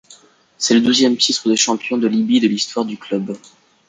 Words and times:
C'est 0.57 0.73
le 0.73 0.81
douzième 0.81 1.15
titre 1.15 1.47
de 1.47 1.53
champion 1.55 1.95
de 1.99 2.07
Libye 2.07 2.39
de 2.39 2.47
l'histoire 2.47 2.87
du 2.87 2.97
club. 2.97 3.37